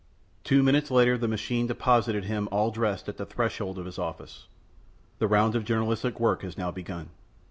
[0.43, 4.47] Two minutes later the machine deposited him all dressed at the threshold of his office.
[5.19, 7.11] The round of journalistic work was now begun.